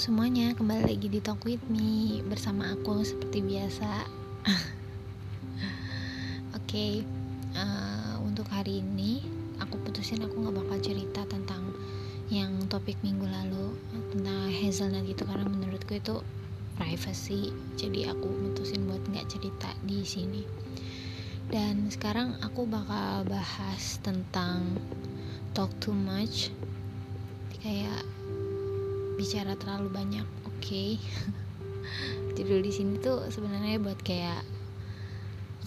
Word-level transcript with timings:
semuanya, 0.00 0.56
kembali 0.56 0.96
lagi 0.96 1.12
di 1.12 1.20
Talk 1.20 1.44
With 1.44 1.60
Me 1.68 2.24
Bersama 2.24 2.72
aku 2.72 3.04
seperti 3.04 3.44
biasa. 3.44 4.08
Oke, 6.56 6.64
okay, 6.64 6.92
uh, 7.52 7.60
eh, 7.60 8.14
untuk 8.24 8.48
hari 8.48 8.80
ini 8.80 9.20
Aku 9.60 9.76
putusin 9.84 10.24
aku 10.24 10.40
gak 10.40 10.56
bakal 10.56 10.80
cerita 10.80 11.28
tentang 11.28 11.76
Yang 12.32 12.72
topik 12.72 12.96
minggu 13.04 13.28
lalu 13.28 13.76
Tentang 14.16 14.48
hazelnut 14.48 15.04
gitu 15.04 15.28
Karena 15.28 15.44
menurutku 15.44 15.92
itu 15.92 16.24
privacy. 16.80 17.52
Jadi 17.76 18.08
aku 18.08 18.24
putusin 18.24 18.88
buat 18.88 19.04
gak 19.12 19.28
cerita 19.28 19.68
di 19.84 20.00
sini. 20.00 20.48
Dan 21.52 21.92
sekarang 21.92 22.40
aku 22.40 22.64
bakal 22.64 23.28
bahas 23.28 24.00
tentang 24.00 24.80
Talk 25.52 25.68
too 25.76 25.92
much. 25.92 26.48
Kayak 27.60 28.00
bicara 29.20 29.52
terlalu 29.60 29.92
banyak 29.92 30.24
oke. 30.48 30.56
Okay. 30.60 31.00
judul 32.40 32.64
di 32.64 32.72
sini 32.72 32.96
tuh 33.00 33.28
sebenarnya 33.28 33.80
buat 33.80 34.00
kayak 34.00 34.44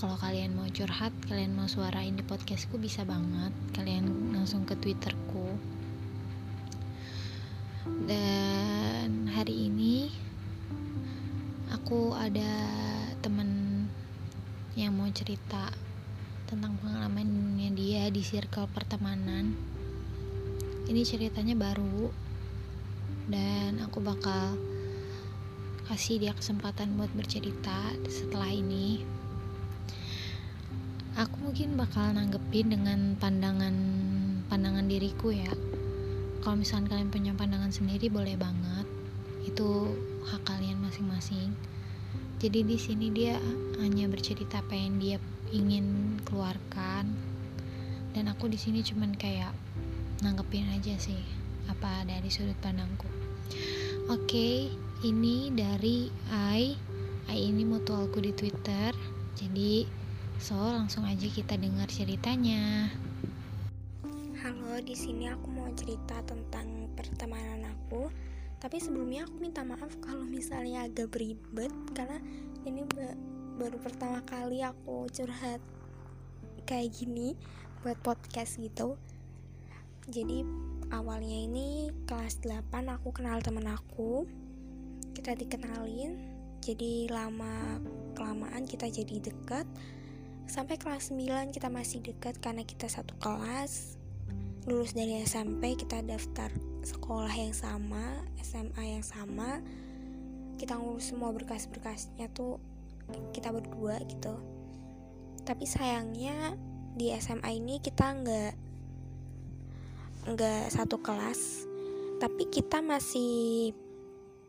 kalau 0.01 0.17
kalian 0.17 0.57
mau 0.57 0.65
curhat 0.69 1.13
kalian 1.29 1.53
mau 1.53 1.69
suarain 1.69 2.17
di 2.17 2.25
podcastku 2.25 2.81
bisa 2.81 3.05
banget. 3.05 3.53
Kalian 3.77 4.33
langsung 4.33 4.65
ke 4.65 4.73
twitterku. 4.73 5.53
Dan 8.09 9.29
hari 9.29 9.69
ini 9.69 10.09
aku 11.69 12.17
ada 12.17 12.57
temen 13.21 13.85
yang 14.73 14.97
mau 14.97 15.07
cerita 15.13 15.69
tentang 16.49 16.73
pengalamannya 16.81 17.69
dia 17.77 18.09
di 18.09 18.25
circle 18.25 18.65
pertemanan. 18.73 19.53
Ini 20.89 21.01
ceritanya 21.05 21.53
baru 21.53 22.22
dan 23.31 23.79
aku 23.79 24.03
bakal 24.03 24.59
kasih 25.87 26.19
dia 26.19 26.33
kesempatan 26.35 26.95
buat 26.99 27.11
bercerita 27.15 27.95
setelah 28.07 28.51
ini. 28.51 29.03
Aku 31.13 31.45
mungkin 31.45 31.77
bakal 31.77 32.15
nanggepin 32.15 32.73
dengan 32.73 33.13
pandangan 33.19 33.75
pandangan 34.49 34.89
diriku 34.89 35.29
ya. 35.29 35.53
Kalau 36.41 36.59
misalnya 36.59 36.97
kalian 36.97 37.13
punya 37.13 37.31
pandangan 37.37 37.71
sendiri 37.71 38.09
boleh 38.09 38.35
banget. 38.35 38.87
Itu 39.45 39.93
hak 40.27 40.43
kalian 40.43 40.81
masing-masing. 40.81 41.53
Jadi 42.41 42.59
di 42.65 42.75
sini 42.75 43.07
dia 43.13 43.39
hanya 43.79 44.09
bercerita 44.09 44.59
apa 44.59 44.75
yang 44.75 44.99
dia 44.99 45.21
ingin 45.53 46.17
keluarkan. 46.25 47.07
Dan 48.11 48.27
aku 48.27 48.49
di 48.49 48.57
sini 48.57 48.81
cuman 48.83 49.15
kayak 49.15 49.53
nanggepin 50.25 50.67
aja 50.73 50.97
sih 50.97 51.19
apa 51.67 52.03
dari 52.03 52.27
sudut 52.27 52.55
pandangku 52.59 53.12
oke 54.07 54.23
okay, 54.23 54.69
ini 55.03 55.51
dari 55.51 56.07
I. 56.31 56.75
I 57.27 57.37
ini 57.39 57.67
mutualku 57.67 58.23
di 58.23 58.31
Twitter. 58.31 58.95
Jadi 59.35 59.83
so 60.39 60.55
langsung 60.55 61.03
aja 61.03 61.27
kita 61.27 61.59
dengar 61.59 61.91
ceritanya. 61.91 62.91
Halo 64.39 64.79
di 64.79 64.95
sini 64.95 65.27
aku 65.27 65.47
mau 65.51 65.67
cerita 65.75 66.23
tentang 66.23 66.91
pertemanan 66.95 67.67
aku. 67.67 68.07
Tapi 68.63 68.79
sebelumnya 68.79 69.27
aku 69.27 69.43
minta 69.43 69.59
maaf 69.63 69.91
kalau 69.99 70.23
misalnya 70.23 70.87
agak 70.87 71.11
beribet 71.11 71.71
karena 71.91 72.19
ini 72.63 72.87
baru 73.59 73.75
pertama 73.79 74.23
kali 74.23 74.63
aku 74.63 75.11
curhat 75.11 75.59
kayak 76.63 76.95
gini 76.95 77.35
buat 77.83 77.99
podcast 77.99 78.55
gitu. 78.55 78.95
Jadi 80.07 80.47
awalnya 80.93 81.33
ini 81.33 81.89
kelas 82.05 82.45
8 82.45 82.69
aku 82.93 83.09
kenal 83.09 83.41
temen 83.41 83.65
aku. 83.65 84.29
Kita 85.17 85.33
dikenalin 85.33 86.21
jadi 86.61 87.09
lama 87.09 87.81
kelamaan 88.13 88.69
kita 88.69 88.87
jadi 88.87 89.19
dekat 89.19 89.65
sampai 90.45 90.77
kelas 90.77 91.09
9 91.09 91.49
kita 91.49 91.67
masih 91.73 92.05
dekat 92.05 92.37
karena 92.37 92.61
kita 92.61 92.85
satu 92.85 93.17
kelas. 93.17 93.97
Lulus 94.69 94.95
dari 94.95 95.19
SMP 95.25 95.75
kita 95.75 96.05
daftar 96.05 96.53
sekolah 96.85 97.33
yang 97.33 97.51
sama 97.51 98.23
SMA 98.39 98.83
yang 98.99 99.03
sama. 99.03 99.59
Kita 100.61 100.77
ngurus 100.77 101.11
semua 101.11 101.33
berkas-berkasnya 101.33 102.29
tuh 102.31 102.61
kita 103.33 103.49
berdua 103.49 103.97
gitu. 104.05 104.37
Tapi 105.43 105.65
sayangnya 105.67 106.55
di 106.93 107.09
SMA 107.17 107.59
ini 107.59 107.81
kita 107.81 108.13
nggak 108.13 108.72
nggak 110.23 110.71
satu 110.71 111.03
kelas 111.03 111.67
tapi 112.23 112.47
kita 112.47 112.79
masih 112.79 113.75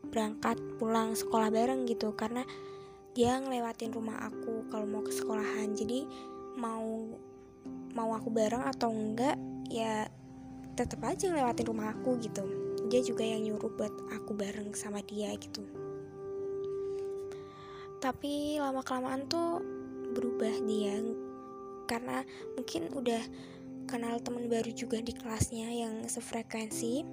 berangkat 0.07 0.55
pulang 0.79 1.11
sekolah 1.11 1.51
bareng 1.51 1.83
gitu 1.89 2.15
karena 2.15 2.47
dia 3.15 3.39
ngelewatin 3.39 3.95
rumah 3.95 4.27
aku 4.27 4.67
kalau 4.67 4.83
mau 4.83 4.99
ke 4.99 5.11
sekolahan. 5.15 5.71
Jadi 5.71 6.03
mau 6.59 7.15
mau 7.95 8.11
aku 8.11 8.27
bareng 8.27 8.67
atau 8.67 8.91
enggak 8.91 9.39
ya 9.71 10.07
tetap 10.75 10.99
aja 11.07 11.31
ngelewatin 11.31 11.67
rumah 11.67 11.95
aku 11.95 12.19
gitu. 12.19 12.43
Dia 12.91 12.99
juga 13.01 13.23
yang 13.23 13.47
nyuruh 13.47 13.71
buat 13.71 13.91
aku 14.11 14.35
bareng 14.35 14.75
sama 14.75 14.99
dia 15.03 15.31
gitu. 15.39 15.63
Tapi 18.03 18.59
lama 18.59 18.83
kelamaan 18.83 19.25
tuh 19.31 19.63
berubah 20.11 20.55
dia 20.67 20.99
karena 21.87 22.21
mungkin 22.59 22.91
udah 22.91 23.23
kenal 23.85 24.17
teman 24.21 24.49
baru 24.49 24.73
juga 24.73 24.97
di 24.99 25.13
kelasnya 25.13 25.69
yang 25.69 26.05
sefrekuensi. 26.09 27.05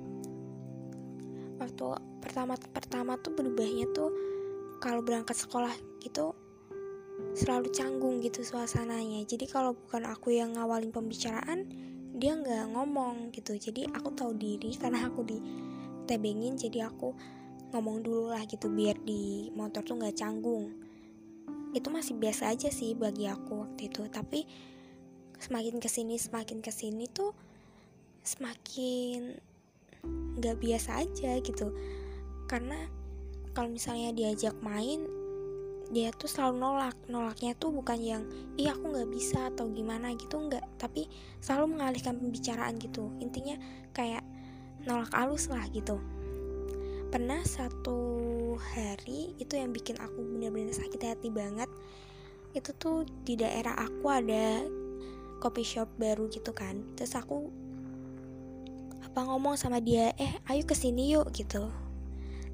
Waktu 1.60 1.84
pertama 2.19 2.59
pertama 2.59 3.15
tuh 3.21 3.37
berubahnya 3.37 3.87
tuh 3.93 4.10
kalau 4.83 5.05
berangkat 5.05 5.38
sekolah 5.38 5.71
gitu 6.03 6.34
selalu 7.37 7.71
canggung 7.71 8.19
gitu 8.25 8.43
suasananya. 8.43 9.22
Jadi 9.25 9.47
kalau 9.47 9.77
bukan 9.77 10.09
aku 10.09 10.34
yang 10.34 10.56
ngawalin 10.56 10.91
pembicaraan 10.91 11.69
dia 12.16 12.37
nggak 12.37 12.72
ngomong 12.75 13.31
gitu. 13.31 13.56
Jadi 13.56 13.89
aku 13.93 14.12
tahu 14.16 14.33
diri 14.37 14.75
karena 14.81 15.06
aku 15.06 15.22
di 15.22 15.39
tebengin 16.09 16.59
jadi 16.59 16.91
aku 16.91 17.15
ngomong 17.72 18.04
dulu 18.04 18.34
lah 18.34 18.44
gitu 18.44 18.69
biar 18.69 19.00
di 19.00 19.49
motor 19.54 19.84
tuh 19.84 19.97
nggak 20.00 20.16
canggung. 20.19 20.72
Itu 21.72 21.89
masih 21.89 22.21
biasa 22.21 22.53
aja 22.53 22.69
sih 22.69 22.93
bagi 22.93 23.25
aku 23.28 23.65
waktu 23.65 23.89
itu. 23.89 24.04
Tapi 24.12 24.44
semakin 25.42 25.82
ke 25.82 25.91
sini 25.91 26.14
semakin 26.14 26.62
ke 26.62 26.70
sini 26.70 27.10
tuh 27.10 27.34
semakin 28.22 29.34
nggak 30.38 30.56
biasa 30.62 31.03
aja 31.03 31.42
gitu. 31.42 31.75
Karena 32.47 32.78
kalau 33.50 33.75
misalnya 33.75 34.14
diajak 34.14 34.54
main 34.62 35.03
dia 35.92 36.14
tuh 36.14 36.30
selalu 36.30 36.62
nolak. 36.62 36.97
Nolaknya 37.10 37.53
tuh 37.58 37.75
bukan 37.75 37.98
yang 37.98 38.22
iya 38.54 38.72
aku 38.72 38.94
nggak 38.94 39.10
bisa 39.10 39.50
atau 39.50 39.66
gimana 39.69 40.14
gitu 40.14 40.38
nggak. 40.38 40.62
Tapi 40.78 41.10
selalu 41.42 41.76
mengalihkan 41.76 42.16
pembicaraan 42.22 42.78
gitu. 42.78 43.10
Intinya 43.19 43.59
kayak 43.91 44.22
nolak 44.86 45.10
alus 45.10 45.50
lah 45.50 45.66
gitu. 45.74 45.98
Pernah 47.12 47.44
satu 47.44 47.98
hari 48.56 49.36
itu 49.36 49.59
yang 49.59 49.74
bikin 49.74 50.00
aku 50.00 50.22
bener-bener 50.22 50.72
sakit 50.72 51.03
hati 51.03 51.28
banget 51.28 51.69
itu 52.53 52.69
tuh 52.76 53.09
di 53.24 53.36
daerah 53.36 53.72
aku 53.80 54.12
ada 54.12 54.60
coffee 55.42 55.66
shop 55.66 55.91
baru 55.98 56.30
gitu 56.30 56.54
kan. 56.54 56.86
Terus 56.94 57.19
aku 57.19 57.50
apa 59.03 59.26
ngomong 59.26 59.58
sama 59.58 59.82
dia 59.82 60.14
eh 60.14 60.38
ayo 60.47 60.62
ke 60.62 60.78
sini 60.78 61.10
yuk 61.10 61.34
gitu. 61.34 61.66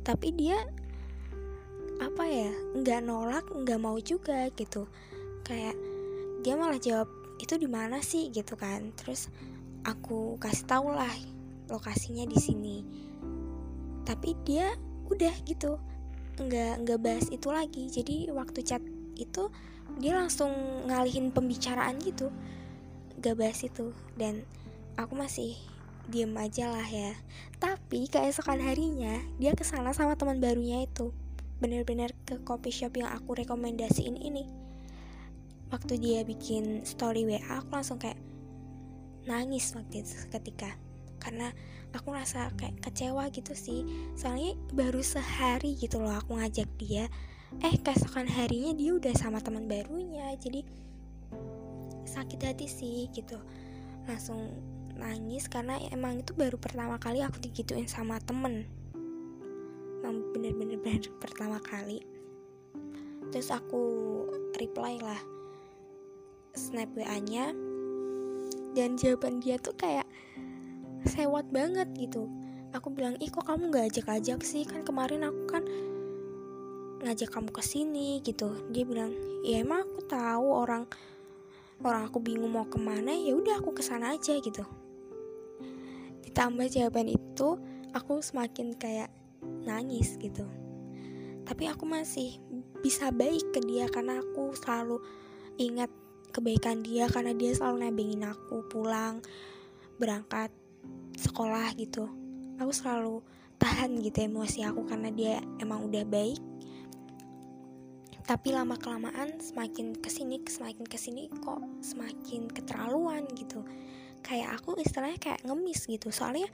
Tapi 0.00 0.32
dia 0.32 0.56
apa 2.00 2.24
ya 2.24 2.48
nggak 2.72 3.00
nolak 3.04 3.44
nggak 3.52 3.76
mau 3.76 4.00
juga 4.00 4.48
gitu. 4.56 4.88
Kayak 5.44 5.76
dia 6.40 6.56
malah 6.56 6.80
jawab 6.80 7.12
itu 7.38 7.60
di 7.60 7.68
mana 7.68 8.00
sih? 8.00 8.32
gitu 8.32 8.56
kan. 8.56 8.88
Terus 8.96 9.28
aku 9.84 10.40
kasih 10.40 10.64
tau 10.64 10.88
lah 10.88 11.12
lokasinya 11.68 12.24
di 12.24 12.38
sini. 12.40 12.76
Tapi 14.08 14.32
dia 14.48 14.72
udah 15.12 15.34
gitu 15.44 15.76
nggak 16.40 16.88
nggak 16.88 16.98
bahas 17.04 17.26
itu 17.28 17.52
lagi. 17.52 17.84
Jadi 17.92 18.32
waktu 18.32 18.64
chat 18.64 18.80
itu 19.20 19.52
dia 19.98 20.14
langsung 20.14 20.50
ngalihin 20.88 21.34
pembicaraan 21.34 21.98
gitu 22.00 22.32
gak 23.20 23.38
bahas 23.38 23.60
itu. 23.62 23.92
Dan 24.14 24.42
aku 24.98 25.14
masih 25.14 25.54
diem 26.08 26.32
aja 26.40 26.72
lah 26.72 26.88
ya. 26.88 27.12
Tapi 27.60 28.08
keesokan 28.08 28.64
harinya 28.64 29.20
dia 29.36 29.52
ke 29.52 29.62
sana 29.62 29.92
sama 29.92 30.16
teman 30.16 30.40
barunya 30.40 30.82
itu. 30.88 31.12
Bener-bener 31.60 32.16
ke 32.24 32.40
coffee 32.42 32.72
shop 32.72 32.96
yang 32.96 33.12
aku 33.12 33.36
rekomendasiin 33.36 34.16
ini. 34.16 34.48
Waktu 35.68 36.00
dia 36.00 36.24
bikin 36.24 36.82
story 36.88 37.28
WA 37.28 37.60
aku 37.60 37.76
langsung 37.76 38.00
kayak 38.00 38.16
nangis 39.28 39.76
waktu 39.76 40.00
itu 40.00 40.16
ketika. 40.32 40.72
Karena 41.20 41.52
aku 41.92 42.16
rasa 42.16 42.48
kayak 42.56 42.80
kecewa 42.80 43.28
gitu 43.28 43.52
sih. 43.52 43.84
Soalnya 44.16 44.56
baru 44.72 45.04
sehari 45.04 45.76
gitu 45.76 46.00
loh 46.00 46.16
aku 46.16 46.40
ngajak 46.40 46.68
dia. 46.80 47.12
Eh 47.60 47.76
keesokan 47.80 48.28
harinya 48.28 48.72
dia 48.72 48.96
udah 48.96 49.12
sama 49.12 49.44
teman 49.44 49.68
barunya. 49.68 50.32
Jadi 50.40 50.64
sakit 52.08 52.40
hati 52.40 52.66
sih 52.66 53.12
gitu. 53.12 53.36
Langsung 54.08 54.48
nangis 54.96 55.46
karena 55.46 55.78
emang 55.92 56.24
itu 56.24 56.34
baru 56.34 56.56
pertama 56.56 56.96
kali 56.96 57.20
aku 57.20 57.38
digituin 57.44 57.86
sama 57.86 58.18
temen. 58.24 58.64
Yang 60.00 60.16
bener-bener 60.32 60.80
pertama 61.22 61.60
kali. 61.60 62.00
Terus 63.28 63.52
aku 63.52 63.82
reply 64.56 64.96
lah 65.04 65.20
snap 66.56 66.90
wa 66.96 67.16
nya 67.22 67.54
dan 68.74 68.98
jawaban 68.98 69.38
dia 69.38 69.60
tuh 69.60 69.76
kayak 69.78 70.08
sewot 71.06 71.46
banget 71.54 71.86
gitu. 71.94 72.26
Aku 72.74 72.92
bilang 72.92 73.16
ih 73.22 73.30
kok 73.32 73.48
kamu 73.48 73.72
gak 73.72 73.86
ajak-ajak 73.94 74.40
sih? 74.44 74.66
Kan 74.66 74.84
kemarin 74.84 75.24
aku 75.24 75.42
kan 75.48 75.64
ngajak 77.02 77.30
kamu 77.30 77.50
ke 77.54 77.62
sini 77.62 78.18
gitu. 78.20 78.52
Dia 78.74 78.84
bilang 78.84 79.14
ya 79.46 79.62
emang 79.62 79.86
aku 79.86 80.04
tahu 80.04 80.46
orang 80.52 80.84
orang 81.82 82.10
aku 82.10 82.18
bingung 82.18 82.50
mau 82.50 82.66
ke 82.66 82.78
mana 82.78 83.14
ya 83.14 83.34
udah 83.38 83.62
aku 83.62 83.74
ke 83.76 83.82
sana 83.82 84.14
aja 84.14 84.34
gitu. 84.38 84.64
Ditambah 86.26 86.66
jawaban 86.70 87.10
itu 87.10 87.58
aku 87.94 88.18
semakin 88.18 88.74
kayak 88.74 89.10
nangis 89.62 90.18
gitu. 90.18 90.46
Tapi 91.46 91.64
aku 91.70 91.88
masih 91.88 92.36
bisa 92.82 93.08
baik 93.14 93.54
ke 93.54 93.60
dia 93.64 93.88
karena 93.88 94.20
aku 94.20 94.52
selalu 94.58 95.00
ingat 95.56 95.88
kebaikan 96.34 96.84
dia 96.84 97.08
karena 97.08 97.32
dia 97.32 97.56
selalu 97.56 97.88
nebengin 97.88 98.26
aku 98.26 98.66
pulang 98.68 99.24
berangkat 99.96 100.52
sekolah 101.16 101.72
gitu. 101.78 102.06
Aku 102.58 102.74
selalu 102.74 103.22
tahan 103.58 103.98
gitu 104.02 104.22
emosi 104.22 104.62
aku 104.62 104.86
karena 104.86 105.10
dia 105.10 105.42
emang 105.58 105.86
udah 105.90 106.06
baik 106.06 106.38
tapi 108.28 108.52
lama 108.52 108.76
kelamaan 108.76 109.40
semakin 109.40 109.96
ke 109.96 110.12
sini 110.12 110.44
semakin 110.44 110.84
ke 110.84 111.00
sini 111.00 111.32
kok 111.40 111.64
semakin 111.80 112.44
keterlaluan 112.52 113.24
gitu. 113.32 113.64
Kayak 114.20 114.60
aku 114.60 114.76
istilahnya 114.76 115.16
kayak 115.16 115.48
ngemis 115.48 115.88
gitu. 115.88 116.12
Soalnya 116.12 116.44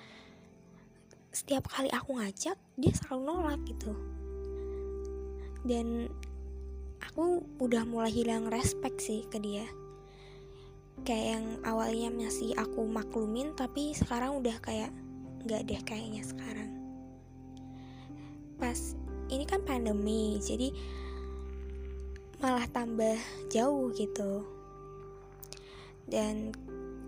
setiap 1.34 1.66
kali 1.66 1.90
aku 1.90 2.14
ngajak 2.14 2.54
dia 2.78 2.94
selalu 2.94 3.22
nolak 3.26 3.58
gitu. 3.66 3.90
Dan 5.66 6.06
aku 7.02 7.42
udah 7.58 7.82
mulai 7.82 8.14
hilang 8.14 8.46
respect 8.54 9.02
sih 9.02 9.26
ke 9.26 9.42
dia. 9.42 9.66
Kayak 11.02 11.26
yang 11.26 11.46
awalnya 11.66 12.14
masih 12.14 12.54
aku 12.54 12.86
maklumin 12.86 13.50
tapi 13.58 13.90
sekarang 13.98 14.38
udah 14.38 14.62
kayak 14.62 14.94
nggak 15.42 15.66
deh 15.66 15.82
kayaknya 15.82 16.22
sekarang. 16.22 16.70
Pas 18.62 18.94
ini 19.26 19.42
kan 19.42 19.58
pandemi 19.66 20.38
jadi 20.38 20.70
malah 22.44 22.68
tambah 22.68 23.16
jauh 23.48 23.88
gitu. 23.96 24.44
Dan 26.04 26.52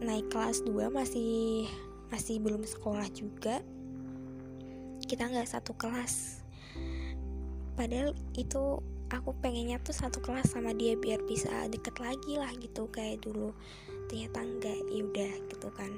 naik 0.00 0.32
kelas 0.32 0.64
2 0.64 0.88
masih 0.88 1.68
masih 2.08 2.40
belum 2.40 2.64
sekolah 2.64 3.04
juga. 3.12 3.60
Kita 5.04 5.28
nggak 5.28 5.44
satu 5.44 5.76
kelas. 5.76 6.40
Padahal 7.76 8.16
itu 8.32 8.80
aku 9.12 9.36
pengennya 9.44 9.76
tuh 9.84 9.92
satu 9.92 10.24
kelas 10.24 10.56
sama 10.56 10.72
dia 10.72 10.96
biar 10.96 11.20
bisa 11.28 11.68
deket 11.68 12.00
lagi 12.00 12.40
lah 12.40 12.48
gitu 12.56 12.88
kayak 12.88 13.20
dulu. 13.20 13.52
Ternyata 14.08 14.40
enggak 14.40 14.80
ya 14.88 15.04
udah 15.04 15.32
gitu 15.52 15.68
kan. 15.76 15.92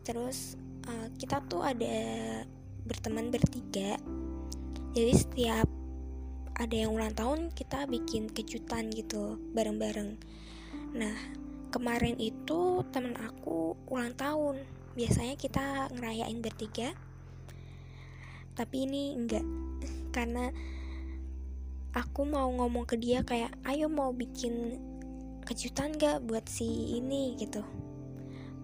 Terus 0.00 0.56
uh, 0.88 1.12
kita 1.20 1.44
tuh 1.44 1.60
ada 1.60 2.00
berteman 2.88 3.28
bertiga. 3.28 4.00
Jadi 4.96 5.12
setiap 5.12 5.68
ada 6.54 6.74
yang 6.74 6.94
ulang 6.94 7.14
tahun 7.18 7.50
kita 7.50 7.90
bikin 7.90 8.30
kejutan 8.30 8.86
gitu 8.94 9.42
bareng-bareng. 9.54 10.14
Nah 10.94 11.14
kemarin 11.74 12.14
itu 12.22 12.86
temen 12.94 13.18
aku 13.18 13.74
ulang 13.90 14.14
tahun. 14.14 14.62
Biasanya 14.94 15.34
kita 15.34 15.90
ngerayain 15.90 16.38
bertiga 16.38 16.94
tapi 18.54 18.86
ini 18.86 19.18
enggak. 19.18 19.42
Karena 20.14 20.54
aku 21.90 22.22
mau 22.22 22.46
ngomong 22.54 22.86
ke 22.86 22.94
dia 23.02 23.26
kayak 23.26 23.50
ayo 23.66 23.90
mau 23.90 24.14
bikin 24.14 24.78
kejutan 25.42 25.98
gak 25.98 26.22
buat 26.22 26.46
si 26.46 26.96
ini? 26.96 27.34
gitu. 27.34 27.66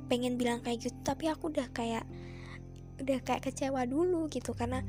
Pengen 0.06 0.38
bilang 0.38 0.62
kayak 0.62 0.86
gitu 0.86 0.96
tapi 1.02 1.26
aku 1.26 1.50
udah 1.50 1.66
kayak 1.74 2.06
udah 3.02 3.18
kayak 3.26 3.50
kecewa 3.50 3.82
dulu 3.82 4.30
gitu 4.30 4.54
karena 4.54 4.86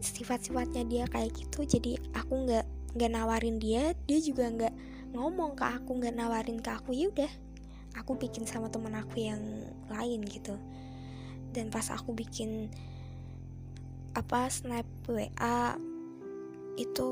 sifat-sifatnya 0.00 0.82
dia 0.88 1.04
kayak 1.08 1.36
gitu 1.36 1.64
jadi 1.68 2.00
aku 2.16 2.48
nggak 2.48 2.66
nggak 2.96 3.10
nawarin 3.12 3.60
dia 3.60 3.92
dia 4.08 4.18
juga 4.18 4.48
nggak 4.50 4.74
ngomong 5.12 5.54
ke 5.54 5.64
aku 5.64 6.00
nggak 6.00 6.16
nawarin 6.16 6.58
ke 6.58 6.70
aku 6.72 6.96
ya 6.96 7.12
udah 7.12 7.32
aku 7.98 8.14
bikin 8.14 8.46
sama 8.46 8.70
temen 8.70 8.94
aku 8.94 9.22
yang 9.22 9.42
lain 9.90 10.22
gitu. 10.26 10.54
Dan 11.50 11.72
pas 11.72 11.90
aku 11.90 12.14
bikin 12.14 12.70
apa 14.14 14.50
snap 14.50 14.86
WA 15.06 15.78
itu 16.78 17.08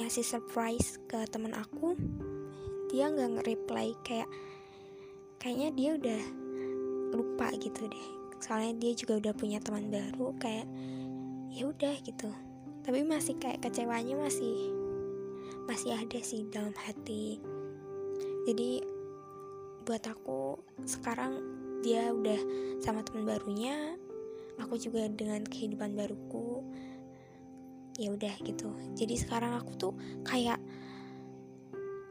ngasih 0.00 0.24
surprise 0.24 1.00
ke 1.08 1.24
temen 1.32 1.56
aku 1.56 1.96
dia 2.88 3.08
nggak 3.08 3.40
nge-reply 3.40 3.92
kayak 4.04 4.28
kayaknya 5.40 5.68
dia 5.76 5.90
udah 6.00 6.22
lupa 7.12 7.52
gitu 7.60 7.84
deh. 7.88 8.06
Soalnya 8.40 8.80
dia 8.80 8.92
juga 8.96 9.20
udah 9.20 9.34
punya 9.36 9.58
teman 9.60 9.92
baru 9.92 10.32
kayak 10.40 10.64
ya 11.58 11.66
udah 11.66 11.94
gitu. 12.06 12.30
Tapi 12.86 13.02
masih 13.02 13.34
kayak 13.42 13.66
kecewanya 13.66 14.14
masih 14.14 14.70
masih 15.66 15.98
ada 15.98 16.22
sih 16.22 16.46
dalam 16.54 16.72
hati. 16.78 17.42
Jadi 18.46 18.86
buat 19.82 20.06
aku 20.06 20.62
sekarang 20.86 21.42
dia 21.82 22.14
udah 22.14 22.38
sama 22.78 23.02
teman 23.02 23.26
barunya 23.26 23.98
aku 24.62 24.78
juga 24.78 25.10
dengan 25.10 25.42
kehidupan 25.42 25.98
baruku 25.98 26.62
ya 27.98 28.14
udah 28.14 28.34
gitu. 28.46 28.70
Jadi 28.94 29.18
sekarang 29.18 29.58
aku 29.58 29.72
tuh 29.74 29.94
kayak 30.22 30.62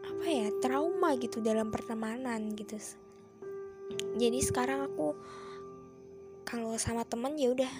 apa 0.03 0.27
ya 0.27 0.51
trauma 0.59 1.15
gitu 1.15 1.39
dalam 1.39 1.71
pertemanan 1.71 2.51
gitu. 2.51 2.75
Jadi 4.19 4.43
sekarang 4.43 4.91
aku 4.91 5.15
kalau 6.43 6.75
sama 6.75 7.07
temen 7.07 7.39
ya 7.39 7.55
udah 7.55 7.71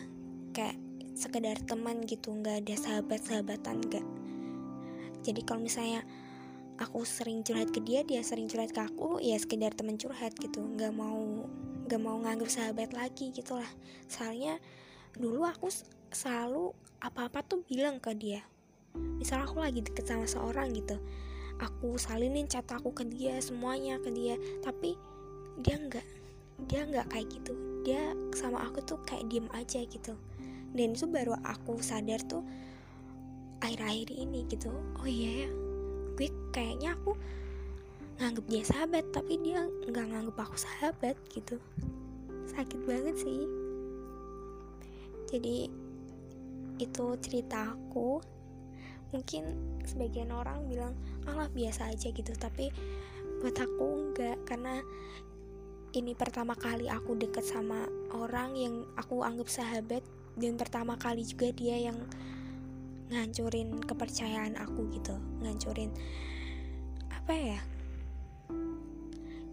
kayak 0.55 0.86
sekedar 1.17 1.57
teman 1.65 2.05
gitu 2.05 2.29
nggak 2.29 2.61
ada 2.61 2.75
sahabat 2.77 3.25
sahabatan 3.25 3.81
nggak. 3.81 4.05
Jadi 5.25 5.41
kalau 5.41 5.65
misalnya 5.65 6.05
aku 6.77 7.01
sering 7.09 7.41
curhat 7.41 7.73
ke 7.73 7.81
dia 7.81 8.05
dia 8.05 8.21
sering 8.21 8.45
curhat 8.45 8.69
ke 8.69 8.85
aku 8.85 9.17
ya 9.17 9.33
sekedar 9.41 9.73
teman 9.73 9.97
curhat 9.97 10.37
gitu. 10.37 10.61
Nggak 10.61 10.93
mau 10.93 11.49
nggak 11.89 12.01
mau 12.05 12.21
nganggap 12.21 12.53
sahabat 12.53 12.93
lagi 12.93 13.33
gitulah. 13.33 13.67
Soalnya 14.05 14.61
dulu 15.17 15.41
aku 15.49 15.73
selalu 16.13 16.77
apa-apa 17.01 17.41
tuh 17.41 17.65
bilang 17.65 17.97
ke 17.97 18.13
dia. 18.13 18.45
Misal 18.93 19.41
aku 19.41 19.57
lagi 19.65 19.81
deket 19.81 20.05
sama 20.05 20.29
seorang 20.29 20.69
gitu 20.77 21.01
aku 21.57 21.97
salinin 21.97 22.45
chat 22.45 22.69
aku 22.69 22.93
ke 22.93 23.01
dia 23.09 23.41
semuanya 23.41 23.97
ke 23.97 24.13
dia. 24.13 24.37
Tapi 24.61 24.93
dia 25.65 25.81
nggak 25.81 26.07
dia 26.69 26.85
nggak 26.85 27.09
kayak 27.09 27.25
gitu. 27.33 27.57
Dia 27.81 28.13
sama 28.37 28.69
aku 28.69 28.85
tuh 28.85 29.01
kayak 29.01 29.25
diem 29.33 29.49
aja 29.57 29.81
gitu 29.81 30.13
dan 30.77 30.93
itu 30.93 31.09
baru 31.09 31.33
aku 31.41 31.81
sadar 31.81 32.21
tuh 32.29 32.45
akhir-akhir 33.65 34.13
ini 34.13 34.45
gitu. 34.45 34.69
Oh 35.01 35.09
iya 35.09 35.45
ya 35.45 35.49
gue 36.17 36.29
kayaknya 36.53 36.97
aku 36.97 37.13
nganggep 38.17 38.45
dia 38.49 38.63
sahabat 38.65 39.05
tapi 39.13 39.37
dia 39.41 39.65
nggak 39.89 40.05
nganggep 40.13 40.37
aku 40.37 40.57
sahabat 40.57 41.17
gitu. 41.33 41.57
Sakit 42.53 42.77
banget 42.85 43.17
sih. 43.17 43.49
Jadi 45.33 45.67
itu 46.77 47.05
cerita 47.25 47.73
aku. 47.73 48.21
Mungkin 49.09 49.43
sebagian 49.87 50.29
orang 50.29 50.69
bilang 50.69 50.93
alah 51.25 51.49
biasa 51.49 51.89
aja 51.89 52.13
gitu 52.13 52.35
tapi 52.37 52.69
buat 53.41 53.55
aku 53.55 53.85
enggak 54.11 54.37
karena 54.45 54.81
ini 55.95 56.11
pertama 56.11 56.53
kali 56.53 56.91
aku 56.91 57.15
deket 57.15 57.47
sama 57.47 57.87
orang 58.11 58.53
yang 58.59 58.75
aku 58.99 59.23
anggap 59.23 59.47
sahabat 59.47 60.03
dan 60.37 60.53
pertama 60.55 60.93
kali 60.95 61.25
juga 61.25 61.49
dia 61.49 61.89
yang 61.89 61.97
ngancurin 63.09 63.81
kepercayaan 63.83 64.55
aku 64.61 64.85
gitu. 64.93 65.17
Ngancurin 65.41 65.91
apa 67.09 67.33
ya 67.35 67.59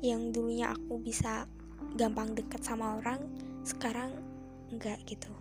yang 0.05 0.31
dulunya 0.37 0.69
aku 0.69 1.01
bisa 1.01 1.49
gampang 1.97 2.37
deket 2.37 2.61
sama 2.61 3.01
orang 3.01 3.25
sekarang 3.65 4.13
enggak 4.69 5.01
gitu. 5.09 5.33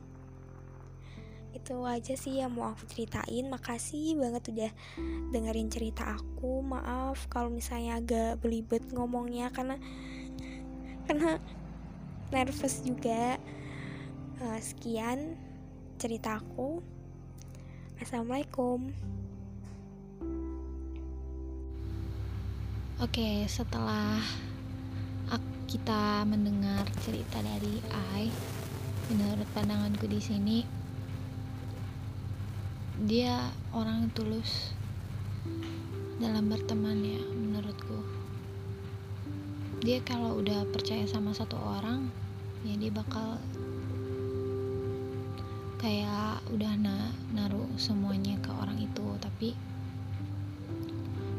Itu 1.53 1.83
aja 1.83 2.15
sih 2.15 2.39
yang 2.39 2.55
mau 2.55 2.71
aku 2.71 2.88
ceritain. 2.88 3.45
Makasih 3.51 4.15
banget 4.17 4.43
udah 4.50 4.71
dengerin 5.35 5.69
cerita 5.69 6.15
aku. 6.15 6.63
Maaf 6.63 7.27
kalau 7.27 7.51
misalnya 7.51 8.00
agak 8.00 8.39
belibet 8.39 8.88
ngomongnya 8.95 9.51
karena 9.51 9.75
karena 11.05 11.38
nervous 12.31 12.81
juga 12.81 13.38
uh, 14.43 14.59
sekian 14.59 15.39
ceritaku 15.95 16.83
assalamualaikum. 18.03 18.91
Oke 23.00 23.47
setelah 23.47 24.19
kita 25.63 26.21
mendengar 26.29 26.85
cerita 27.01 27.41
dari 27.41 27.81
Ai 28.13 28.29
menurut 29.09 29.47
pandanganku 29.57 30.05
di 30.05 30.21
sini 30.21 30.59
dia 33.09 33.50
orang 33.73 34.05
yang 34.05 34.12
tulus 34.13 34.69
dalam 36.21 36.45
berteman 36.45 37.01
ya 37.01 37.23
menurutku. 37.25 38.05
Dia 39.81 39.97
kalau 40.05 40.39
udah 40.39 40.69
percaya 40.69 41.09
sama 41.09 41.33
satu 41.33 41.57
orang 41.57 42.13
ya 42.63 42.77
dia 42.77 42.93
bakal 42.93 43.41
kayak 45.83 46.39
udah 46.47 46.79
na 46.79 47.11
naruh 47.35 47.67
semuanya 47.75 48.39
ke 48.39 48.47
orang 48.55 48.79
itu 48.79 49.03
tapi 49.19 49.51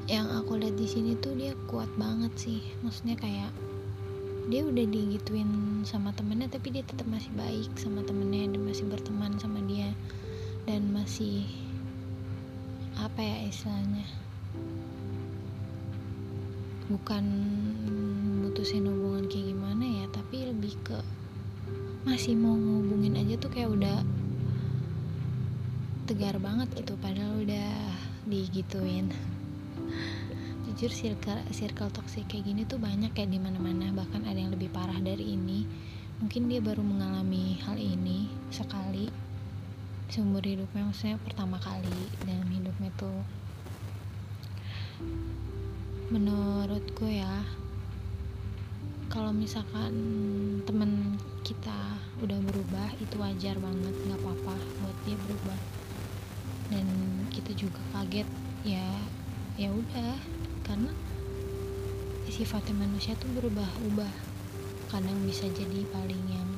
yang 0.05 0.29
aku 0.37 0.61
lihat 0.61 0.77
di 0.77 0.85
sini 0.85 1.17
tuh 1.17 1.33
dia 1.33 1.57
kuat 1.65 1.89
banget 1.97 2.29
sih. 2.37 2.61
Maksudnya 2.85 3.17
kayak 3.17 3.49
dia 4.53 4.61
udah 4.61 4.85
digituin 4.85 5.81
sama 5.89 6.13
temennya 6.13 6.53
tapi 6.53 6.77
dia 6.77 6.85
tetap 6.85 7.09
masih 7.09 7.33
baik 7.33 7.73
sama 7.81 8.05
temennya 8.05 8.53
dan 8.53 8.61
masih 8.69 8.85
berteman 8.85 9.33
sama 9.41 9.65
dia 9.65 9.89
dan 10.69 10.93
masih 10.93 11.49
apa 13.01 13.25
ya 13.25 13.49
istilahnya 13.49 14.05
bukan 16.93 17.25
mutusin 18.45 18.85
hubungan 18.85 19.25
kayak 19.33 19.57
gimana 19.57 20.05
ya 20.05 20.05
tapi 20.13 20.53
lebih 20.53 20.77
ke 20.85 21.01
masih 22.05 22.37
mau 22.37 22.53
ngehubungin 22.53 23.17
aja 23.17 23.41
tuh 23.41 23.49
kayak 23.49 23.73
udah 23.73 24.05
tegar 26.05 26.37
banget 26.37 26.69
gitu 26.77 27.01
padahal 27.01 27.41
udah 27.41 27.73
digituin. 28.29 29.09
Jujur 30.69 30.93
circle 30.93 31.41
circle 31.49 31.89
toxic 31.89 32.29
kayak 32.29 32.45
gini 32.45 32.69
tuh 32.69 32.77
banyak 32.77 33.09
kayak 33.17 33.33
di 33.33 33.41
mana 33.41 33.57
mana 33.57 33.89
bahkan 33.97 34.21
ada 34.29 34.37
yang 34.37 34.53
lebih 34.53 34.69
parah 34.69 35.01
dari 35.01 35.33
ini. 35.33 35.65
Mungkin 36.21 36.53
dia 36.53 36.61
baru 36.61 36.85
mengalami 36.85 37.57
hal 37.65 37.81
ini 37.81 38.29
sekali 38.53 39.09
seumur 40.13 40.45
hidupnya 40.45 40.85
maksudnya 40.85 41.17
pertama 41.25 41.57
kali 41.57 42.01
dalam 42.29 42.49
hidupnya 42.53 42.93
tuh. 43.01 43.25
Menurutku 46.13 47.09
ya 47.09 47.49
kalau 49.09 49.33
misalkan 49.33 49.97
temen 50.69 51.17
kita 51.49 51.97
udah 52.21 52.39
berubah 52.45 52.93
itu 53.01 53.17
wajar 53.17 53.57
banget 53.57 53.95
nggak 54.05 54.21
apa-apa 54.21 54.57
buat 54.85 54.97
dia 55.09 55.17
berubah 55.17 55.74
dan 56.73 56.87
kita 57.33 57.53
juga 57.57 57.81
kaget 57.93 58.29
ya 58.65 58.87
ya 59.61 59.69
udah. 59.71 60.17
Karena 60.65 60.93
sifatnya 62.29 62.75
manusia 62.75 63.15
tuh 63.15 63.31
berubah-ubah. 63.37 64.11
Kadang 64.91 65.19
bisa 65.27 65.47
jadi 65.51 65.87
paling 65.91 66.25
yang 66.31 66.51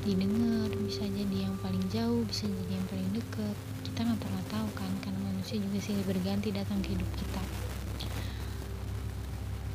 didengar 0.00 0.72
bisa 0.80 1.04
jadi 1.04 1.44
yang 1.44 1.54
paling 1.60 1.84
jauh 1.92 2.24
bisa 2.24 2.48
jadi 2.48 2.72
yang 2.80 2.86
paling 2.88 3.10
deket. 3.12 3.56
Kita 3.84 4.00
nggak 4.06 4.20
pernah 4.20 4.44
tahu 4.48 4.68
kan 4.72 4.92
karena 5.04 5.20
manusia 5.28 5.60
juga 5.60 5.78
silih 5.82 6.04
berganti 6.08 6.48
datang 6.50 6.80
ke 6.80 6.96
hidup 6.96 7.10
kita. 7.20 7.42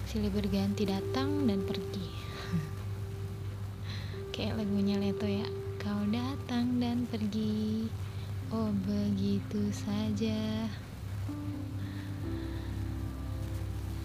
Silih 0.10 0.32
berganti 0.34 0.84
datang 0.90 1.46
dan 1.46 1.62
pergi. 1.62 2.10
Kayak 4.34 4.66
lagunya 4.66 4.98
Leto 4.98 5.30
ya 5.30 5.46
kau 5.86 6.02
datang 6.10 6.82
dan 6.82 7.06
pergi 7.06 7.86
Oh 8.56 8.72
begitu 8.88 9.68
saja. 9.76 10.72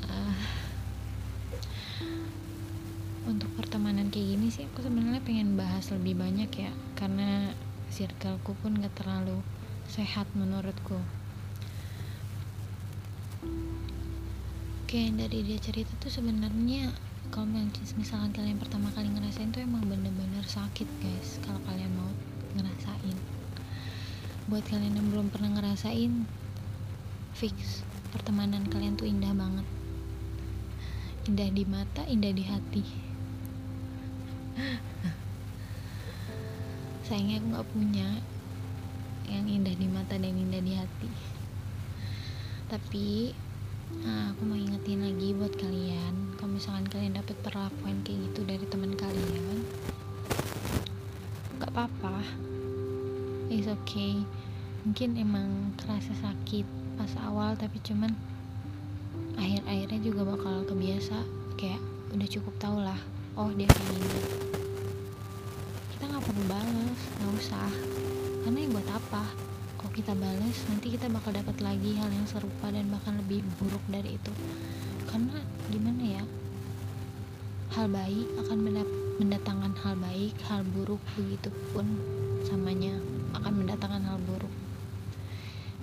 Uh, 0.03 0.39
Untuk 3.31 3.47
pertemanan 3.55 4.11
kayak 4.11 4.35
gini 4.35 4.51
sih 4.51 4.67
aku 4.67 4.83
sebenarnya 4.83 5.23
pengen 5.23 5.55
bahas 5.55 5.95
lebih 5.95 6.19
banyak 6.19 6.51
ya 6.51 6.75
Karena 6.99 7.55
circleku 7.95 8.59
pun 8.59 8.75
gak 8.83 8.91
terlalu 8.99 9.39
sehat 9.87 10.27
menurutku. 10.35 10.99
Oke 14.83 15.15
dari 15.15 15.47
dia 15.47 15.63
cerita 15.63 15.95
tuh 16.03 16.11
sebenarnya 16.11 16.91
kalau 17.31 17.47
misalkan 17.95 18.35
kalian 18.35 18.59
pertama 18.59 18.91
kali 18.99 19.15
ngerasain 19.15 19.55
tuh 19.55 19.63
emang 19.63 19.87
bener-bener 19.87 20.43
sakit 20.43 20.91
guys 20.99 21.39
kalau 21.47 21.63
kalian 21.71 21.95
mau 21.95 22.11
ngerasain 22.59 23.40
buat 24.51 24.67
kalian 24.67 24.99
yang 24.99 25.15
belum 25.15 25.31
pernah 25.31 25.55
ngerasain 25.55 26.27
fix. 27.39 27.87
Pertemanan 28.11 28.67
kalian 28.67 28.99
tuh 28.99 29.07
indah 29.07 29.31
banget. 29.31 29.63
Indah 31.31 31.55
di 31.55 31.63
mata 31.71 32.03
indah 32.11 32.35
di 32.35 32.43
hati. 32.43 32.83
Sayangnya 37.07 37.39
aku 37.39 37.47
gak 37.55 37.71
punya 37.71 38.09
yang 39.31 39.47
indah 39.47 39.79
di 39.79 39.87
mata 39.87 40.19
dan 40.19 40.35
indah 40.35 40.59
di 40.59 40.75
hati. 40.75 41.11
Tapi 42.67 43.31
nah, 44.03 44.35
aku 44.35 44.51
mau 44.51 44.59
ingetin 44.59 45.07
lagi 45.07 45.31
buat 45.31 45.55
kalian 45.55 46.35
kalau 46.43 46.59
misalkan 46.59 46.91
kalian 46.91 47.15
dapat 47.15 47.39
perlakuan 47.47 48.03
kayak 48.03 48.35
gitu 48.35 48.43
dari 48.43 48.67
teman 48.67 48.99
kalian 48.99 49.63
gak 51.63 51.71
apa-apa. 51.71 52.19
It's 53.47 53.71
okay 53.71 54.27
mungkin 54.81 55.13
emang 55.21 55.77
kerasa 55.77 56.13
sakit 56.25 56.65
pas 56.97 57.13
awal 57.29 57.53
tapi 57.53 57.77
cuman 57.85 58.17
akhir-akhirnya 59.37 60.01
juga 60.01 60.23
bakal 60.37 60.65
kebiasa. 60.65 61.21
Kayak 61.61 61.81
udah 62.17 62.29
cukup 62.29 62.55
tau 62.57 62.81
lah 62.81 62.97
oh 63.37 63.53
dia 63.53 63.69
kayak 63.69 63.93
gini. 63.93 64.21
Kita 65.97 66.05
nggak 66.09 66.25
perlu 66.25 66.45
balas 66.49 67.01
nggak 67.21 67.33
usah. 67.37 67.71
Karena 68.41 68.59
yang 68.65 68.73
buat 68.73 68.89
apa? 68.89 69.25
Kalau 69.77 69.93
kita 69.93 70.13
balas 70.17 70.57
nanti 70.73 70.87
kita 70.97 71.07
bakal 71.13 71.37
dapat 71.37 71.57
lagi 71.61 72.01
hal 72.01 72.09
yang 72.09 72.25
serupa 72.25 72.73
dan 72.73 72.89
bahkan 72.89 73.21
lebih 73.21 73.45
buruk 73.61 73.85
dari 73.93 74.17
itu. 74.17 74.33
Karena 75.05 75.37
gimana 75.69 76.03
ya? 76.21 76.25
Hal 77.77 77.93
baik 77.93 78.29
akan 78.49 78.59
mendatangkan 79.21 79.73
hal 79.85 79.95
baik 80.01 80.33
hal 80.49 80.65
buruk 80.73 81.05
begitu 81.21 81.53
pun 81.77 81.85
samanya 82.49 82.97
akan 83.37 83.53
mendatangkan 83.61 84.01
hal 84.09 84.19
buruk 84.25 84.40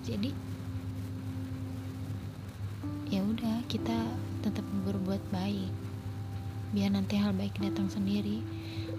jadi 0.08 0.32
ya 3.12 3.20
udah 3.28 3.68
kita 3.68 4.08
tetap 4.40 4.64
berbuat 4.88 5.20
baik. 5.36 5.68
Biar 6.72 6.96
nanti 6.96 7.20
hal 7.20 7.36
baik 7.36 7.60
datang 7.60 7.92
sendiri. 7.92 8.40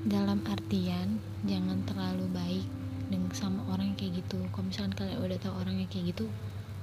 Dalam 0.04 0.44
artian 0.44 1.16
jangan 1.48 1.80
terlalu 1.88 2.28
baik 2.28 2.66
dengan 3.08 3.32
sama 3.32 3.64
orang 3.72 3.96
kayak 3.96 4.20
gitu. 4.20 4.36
Kalau 4.52 4.68
misalkan 4.68 4.92
kalian 5.00 5.18
udah 5.24 5.38
tahu 5.40 5.54
orangnya 5.56 5.88
kayak 5.88 6.12
gitu 6.12 6.28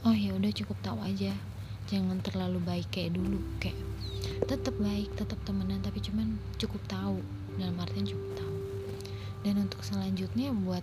oh 0.06 0.14
ya 0.14 0.34
udah 0.34 0.52
cukup 0.54 0.78
tahu 0.82 1.02
aja. 1.06 1.34
Jangan 1.86 2.18
terlalu 2.26 2.58
baik 2.66 2.90
kayak 2.90 3.14
dulu 3.14 3.42
kayak 3.62 3.78
tetap 4.50 4.74
baik 4.82 5.14
tetap 5.14 5.38
temenan 5.46 5.86
tapi 5.86 6.02
cuman 6.02 6.42
cukup 6.58 6.82
tahu. 6.90 7.22
Dalam 7.62 7.78
artian 7.78 8.10
cukup 8.10 8.42
tahu. 8.42 8.58
Dan 9.46 9.62
untuk 9.62 9.86
selanjutnya 9.86 10.50
buat 10.50 10.82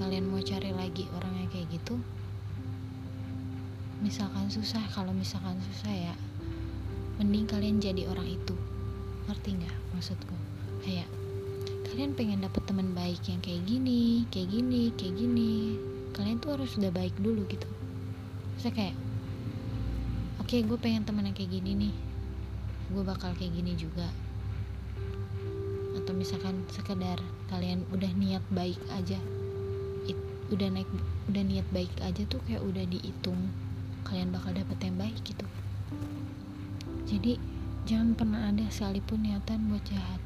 kalian 0.00 0.32
mau 0.32 0.40
cari 0.40 0.72
lagi 0.72 1.04
orang 1.12 1.44
yang 1.44 1.50
kayak 1.52 1.68
gitu 1.68 2.00
misalkan 4.00 4.48
susah 4.48 4.80
kalau 4.96 5.12
misalkan 5.12 5.60
susah 5.60 5.92
ya 5.92 6.14
mending 7.20 7.44
kalian 7.44 7.76
jadi 7.76 8.08
orang 8.08 8.32
itu. 8.32 8.56
Ngerti 9.28 9.60
nggak 9.60 9.76
maksudku? 9.92 10.32
Kayak 10.80 11.04
kalian 11.92 12.16
pengen 12.16 12.40
dapet 12.40 12.64
teman 12.64 12.96
baik 12.96 13.20
yang 13.28 13.44
kayak 13.44 13.60
gini 13.68 14.24
kayak 14.32 14.48
gini 14.48 14.88
kayak 14.96 15.14
gini. 15.20 15.76
Kalian 16.16 16.40
tuh 16.40 16.56
harus 16.56 16.80
udah 16.80 16.88
baik 16.88 17.12
dulu 17.20 17.44
gitu. 17.52 17.68
Saya 18.56 18.72
kayak 18.72 18.96
oke 20.40 20.48
okay, 20.48 20.64
gue 20.64 20.78
pengen 20.80 21.04
teman 21.04 21.28
yang 21.28 21.36
kayak 21.36 21.52
gini 21.52 21.76
nih. 21.76 21.94
Gue 22.88 23.04
bakal 23.04 23.36
kayak 23.36 23.52
gini 23.52 23.76
juga. 23.76 24.08
Atau 26.00 26.16
misalkan 26.16 26.64
sekedar 26.72 27.20
kalian 27.52 27.84
udah 27.92 28.10
niat 28.16 28.42
baik 28.48 28.80
aja 28.96 29.20
udah 30.50 30.68
naik 30.74 30.90
udah 31.30 31.42
niat 31.46 31.66
baik 31.70 31.94
aja 32.02 32.26
tuh 32.26 32.42
kayak 32.42 32.66
udah 32.66 32.82
dihitung 32.82 33.38
kalian 34.02 34.34
bakal 34.34 34.50
dapet 34.50 34.78
yang 34.82 34.98
baik 34.98 35.18
gitu. 35.22 35.46
Jadi 37.06 37.38
jangan 37.86 38.18
pernah 38.18 38.50
ada 38.50 38.66
sekalipun 38.66 39.22
niatan 39.22 39.70
buat 39.70 39.84
jahat. 39.86 40.18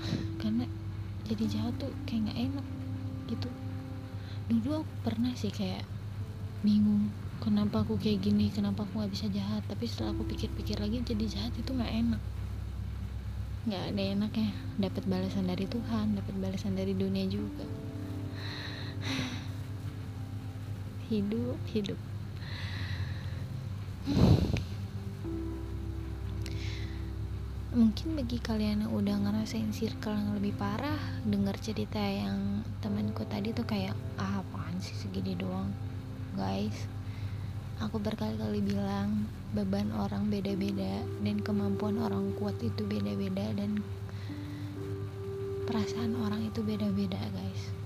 Karena 0.40 0.64
jadi 1.28 1.44
jahat 1.52 1.76
tuh 1.76 1.92
kayak 2.08 2.32
nggak 2.32 2.38
enak 2.48 2.66
gitu. 3.28 3.48
Dulu 4.48 4.82
aku 4.82 4.94
pernah 5.04 5.36
sih 5.36 5.52
kayak 5.52 5.84
bingung 6.64 7.12
kenapa 7.40 7.84
aku 7.84 7.96
kayak 7.96 8.24
gini 8.24 8.48
kenapa 8.48 8.88
aku 8.88 9.04
nggak 9.04 9.12
bisa 9.12 9.26
jahat. 9.28 9.60
Tapi 9.68 9.84
setelah 9.84 10.16
aku 10.16 10.24
pikir-pikir 10.24 10.80
lagi 10.80 11.04
jadi 11.04 11.24
jahat 11.28 11.52
itu 11.60 11.76
nggak 11.76 11.92
enak. 11.92 12.22
Nggak 13.68 13.82
ada 13.92 14.02
enaknya. 14.16 14.50
Dapat 14.80 15.04
balasan 15.04 15.44
dari 15.44 15.68
Tuhan 15.68 16.16
dapat 16.16 16.34
balasan 16.40 16.72
dari 16.72 16.96
dunia 16.96 17.28
juga 17.28 17.79
hidup 21.10 21.58
hidup. 21.74 21.98
Mungkin 27.74 28.14
bagi 28.14 28.38
kalian 28.38 28.86
yang 28.86 28.94
udah 28.94 29.16
ngerasain 29.18 29.74
circle 29.74 30.14
yang 30.14 30.38
lebih 30.38 30.54
parah 30.54 30.98
dengar 31.26 31.58
cerita 31.58 31.98
yang 31.98 32.62
temanku 32.78 33.26
tadi 33.26 33.50
tuh 33.50 33.66
kayak 33.66 33.98
ah 34.22 34.38
apaan 34.38 34.78
sih 34.78 34.94
segini 34.94 35.34
doang 35.34 35.74
guys? 36.38 36.86
Aku 37.82 37.98
berkali-kali 37.98 38.62
bilang 38.62 39.26
beban 39.50 39.90
orang 39.90 40.30
beda-beda 40.30 41.02
dan 41.26 41.42
kemampuan 41.42 41.98
orang 41.98 42.30
kuat 42.38 42.54
itu 42.62 42.86
beda-beda 42.86 43.50
dan 43.58 43.82
perasaan 45.66 46.14
orang 46.22 46.46
itu 46.46 46.62
beda-beda 46.62 47.18
guys 47.34 47.79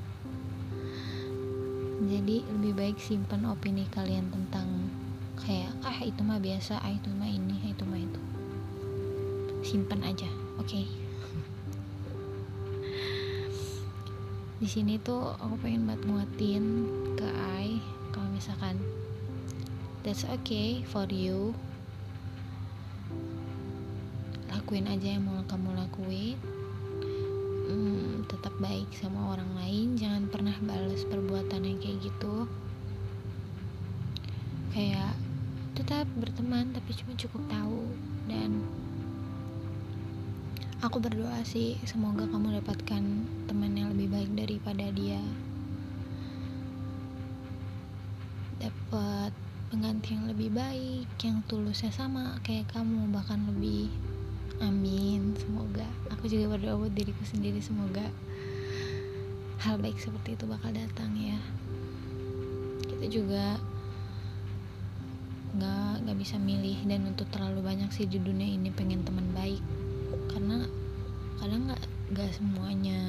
jadi 2.05 2.45
lebih 2.55 2.73
baik 2.77 2.99
simpan 3.01 3.49
opini 3.49 3.89
kalian 3.89 4.29
tentang 4.29 4.69
kayak 5.41 5.73
ah 5.85 5.99
itu 6.05 6.21
mah 6.21 6.41
biasa 6.41 6.81
ah 6.83 6.93
itu 6.93 7.09
mah 7.15 7.29
ini 7.29 7.55
ah 7.65 7.69
itu 7.71 7.85
mah 7.87 8.01
itu. 8.01 8.21
Simpan 9.65 10.05
aja 10.05 10.29
oke? 10.61 10.69
Okay? 10.69 10.85
di 14.61 14.69
sini 14.69 15.01
tuh 15.01 15.33
aku 15.41 15.57
pengen 15.61 15.87
buat 15.89 16.05
muatin 16.05 16.89
ke 17.17 17.29
I 17.61 17.81
kalau 18.13 18.29
misalkan 18.33 18.77
that's 20.05 20.25
okay 20.29 20.85
for 20.85 21.09
you. 21.09 21.55
Lakuin 24.53 24.89
aja 24.89 25.09
yang 25.15 25.29
mau 25.29 25.45
kamu 25.45 25.77
lakuin 25.77 26.39
hmm, 27.65 28.29
tetap 28.29 28.53
baik 28.61 28.89
sama 28.93 29.33
orang 29.33 29.51
lain 29.57 29.97
jangan 29.97 30.29
pernah 30.29 30.57
balas 30.61 31.03
perbuatan 31.09 31.65
yang 31.65 31.79
kayak 31.81 31.99
gitu. 32.05 32.45
Kayak 34.77 35.17
tetap 35.75 36.07
berteman 36.19 36.71
tapi 36.77 36.93
cuma 36.93 37.17
cukup 37.17 37.43
tahu. 37.49 37.83
Dan 38.29 38.65
aku 40.85 41.01
berdoa 41.01 41.41
sih 41.45 41.81
semoga 41.89 42.29
kamu 42.29 42.61
dapatkan 42.61 43.03
teman 43.49 43.73
yang 43.73 43.89
lebih 43.97 44.09
baik 44.13 44.31
daripada 44.37 44.87
dia. 44.93 45.23
Dapat 48.61 49.33
pengganti 49.73 50.15
yang 50.15 50.31
lebih 50.31 50.55
baik 50.55 51.11
yang 51.25 51.43
tulusnya 51.51 51.91
sama 51.91 52.39
kayak 52.47 52.71
kamu 52.71 53.11
bahkan 53.11 53.43
lebih 53.51 53.91
amin. 54.63 55.37
Semoga. 55.39 55.87
Aku 56.15 56.27
juga 56.31 56.57
berdoa 56.57 56.81
buat 56.81 56.95
diriku 56.95 57.25
sendiri. 57.27 57.61
Semoga 57.61 58.05
hal 59.65 59.81
baik 59.81 59.97
seperti 59.97 60.37
itu 60.37 60.45
bakal 60.45 60.73
datang 60.73 61.13
ya. 61.17 61.39
Kita 62.85 63.07
juga 63.09 63.57
nggak 65.55 65.95
nggak 66.05 66.19
bisa 66.19 66.37
milih 66.37 66.83
dan 66.85 67.07
untuk 67.07 67.31
terlalu 67.31 67.63
banyak 67.63 67.89
sih 67.95 68.11
di 68.11 68.19
dunia 68.19 68.49
ini 68.49 68.69
pengen 68.73 69.07
teman 69.07 69.31
baik. 69.33 69.63
Karena 70.33 70.67
kadang 71.39 71.71
nggak 71.71 71.85
nggak 72.13 72.31
semuanya 72.35 73.01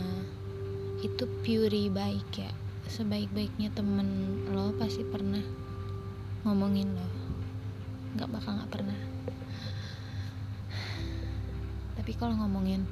itu 1.03 1.23
pure 1.43 1.83
baik 1.91 2.29
ya. 2.35 2.51
Sebaik-baiknya 2.85 3.73
temen 3.73 4.07
lo 4.53 4.69
pasti 4.77 5.01
pernah 5.01 5.41
ngomongin 6.45 6.93
lo. 6.93 7.07
Nggak 8.15 8.29
bakal 8.31 8.51
nggak 8.61 8.71
pernah 8.71 9.14
tapi 12.05 12.21
kalau 12.21 12.37
ngomongin 12.37 12.85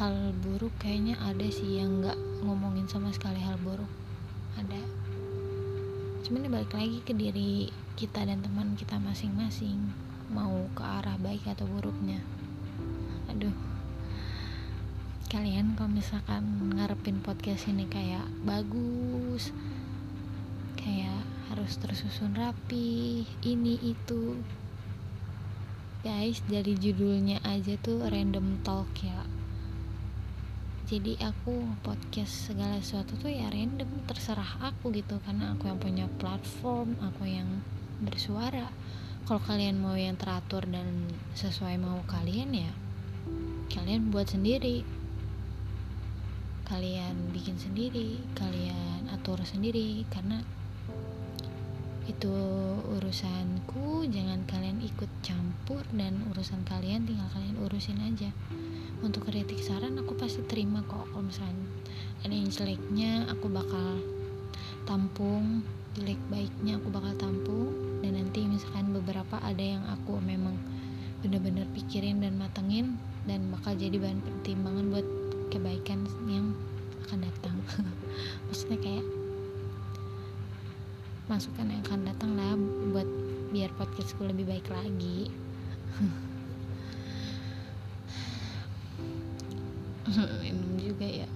hal 0.00 0.32
buruk 0.40 0.72
kayaknya 0.80 1.20
ada 1.20 1.44
sih 1.52 1.84
yang 1.84 2.00
nggak 2.00 2.16
ngomongin 2.48 2.88
sama 2.88 3.12
sekali 3.12 3.36
hal 3.36 3.60
buruk. 3.60 3.92
Ada. 4.56 4.80
Cuman 6.24 6.48
balik 6.48 6.72
lagi 6.72 7.04
ke 7.04 7.12
diri 7.12 7.68
kita 7.92 8.24
dan 8.24 8.40
teman 8.40 8.72
kita 8.72 8.96
masing-masing. 8.96 9.92
Mau 10.32 10.64
ke 10.72 10.80
arah 10.80 11.20
baik 11.20 11.44
atau 11.44 11.68
buruknya. 11.68 12.24
Aduh. 13.28 13.52
Kalian 15.28 15.76
kalau 15.76 15.92
misalkan 15.92 16.72
ngarepin 16.72 17.20
podcast 17.20 17.68
ini 17.68 17.84
kayak 17.84 18.24
bagus 18.48 19.52
kayak 20.80 21.20
harus 21.52 21.76
tersusun 21.76 22.32
rapi 22.32 23.28
ini 23.44 23.76
itu 23.84 24.40
guys 26.04 26.44
dari 26.44 26.76
judulnya 26.76 27.40
aja 27.48 27.80
tuh 27.80 28.04
random 28.04 28.60
talk 28.60 28.92
ya. 29.00 29.24
Jadi 30.84 31.16
aku 31.16 31.64
podcast 31.80 32.52
segala 32.52 32.76
sesuatu 32.76 33.16
tuh 33.16 33.32
ya 33.32 33.48
random 33.48 33.88
terserah 34.04 34.68
aku 34.68 34.92
gitu. 34.92 35.16
Karena 35.24 35.56
aku 35.56 35.72
yang 35.72 35.80
punya 35.80 36.04
platform 36.20 37.00
aku 37.00 37.24
yang 37.24 37.64
bersuara. 38.04 38.68
Kalau 39.24 39.40
kalian 39.48 39.80
mau 39.80 39.96
yang 39.96 40.20
teratur 40.20 40.68
dan 40.68 41.08
sesuai 41.32 41.80
mau 41.80 42.04
kalian 42.04 42.52
ya 42.52 42.72
kalian 43.72 44.12
buat 44.12 44.28
sendiri. 44.28 44.84
Kalian 46.68 47.32
bikin 47.32 47.56
sendiri 47.56 48.20
kalian 48.36 49.08
atur 49.08 49.40
sendiri. 49.40 50.04
Karena 50.12 50.44
itu 52.04 52.36
urusanku 52.92 54.08
jangan 54.08 54.44
kalian 54.48 54.63
ikut 54.84 55.08
campur 55.24 55.80
dan 55.96 56.20
urusan 56.28 56.60
kalian 56.68 57.08
tinggal 57.08 57.24
kalian 57.32 57.56
urusin 57.64 57.96
aja. 58.04 58.28
Untuk 59.00 59.24
kritik 59.28 59.60
saran 59.60 59.96
aku 59.96 60.12
pasti 60.16 60.44
terima 60.44 60.84
kok 60.84 61.08
kalau 61.12 61.24
misalnya 61.24 61.64
ada 62.24 62.32
yang 62.32 62.48
jeleknya 62.52 63.24
aku 63.32 63.48
bakal 63.48 64.00
tampung. 64.84 65.64
Jelek 65.96 66.20
baiknya 66.28 66.76
aku 66.76 66.88
bakal 66.92 67.16
tampung. 67.16 67.72
Dan 68.04 68.20
nanti 68.20 68.44
misalkan 68.44 68.92
beberapa 68.92 69.40
ada 69.40 69.64
yang 69.64 69.84
aku 69.88 70.20
memang 70.20 70.60
bener-bener 71.24 71.64
pikirin 71.72 72.20
dan 72.20 72.36
matengin 72.36 73.00
dan 73.24 73.48
bakal 73.48 73.72
jadi 73.72 73.96
bahan 73.96 74.20
pertimbangan 74.20 74.84
buat 74.92 75.06
kebaikan 75.48 76.04
yang 76.28 76.52
akan 77.08 77.24
datang. 77.24 77.56
Maksudnya 78.52 78.76
kayak 78.80 79.06
masukan 81.24 81.72
yang 81.72 81.80
akan 81.88 82.00
datang 82.04 82.30
lah 82.36 82.52
buat 82.92 83.08
biar 83.54 83.70
podcastku 83.78 84.26
lebih 84.26 84.50
baik 84.50 84.66
lagi. 84.66 85.30
Minum 90.42 90.74
juga 90.82 91.06
ya. 91.06 91.30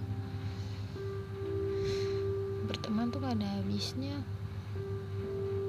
Berteman 2.67 3.15
tuh 3.15 3.23
gak 3.23 3.39
ada 3.39 3.63
habisnya. 3.63 4.19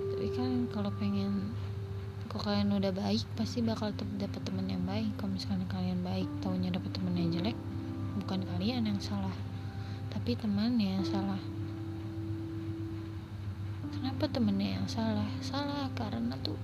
Tapi 0.09 0.27
kan 0.33 0.65
kalau 0.73 0.89
pengen 0.97 1.53
kalau 2.33 2.41
kalian 2.49 2.73
udah 2.81 2.97
baik 2.97 3.21
pasti 3.37 3.61
bakal 3.61 3.93
dapat 4.17 4.41
teman 4.41 4.65
yang 4.73 4.81
baik. 4.89 5.13
Kalau 5.21 5.37
misalnya 5.37 5.69
kalian 5.69 6.01
baik 6.01 6.25
taunya 6.41 6.73
dapat 6.73 6.89
teman 6.97 7.13
yang 7.13 7.29
jelek 7.29 7.57
bukan 8.25 8.41
kalian 8.57 8.89
yang 8.89 8.97
salah. 8.97 9.37
Tapi 10.09 10.33
temannya 10.33 10.97
yang 10.97 11.05
salah 11.05 11.58
kenapa 13.91 14.29
temennya 14.29 14.79
yang 14.81 14.87
salah? 14.87 15.29
Salah 15.41 15.89
karena 15.97 16.37
tuh 16.41 16.57